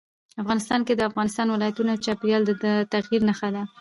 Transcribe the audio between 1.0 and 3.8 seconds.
افغانستان ولايتونه د چاپېریال د تغیر نښه ده.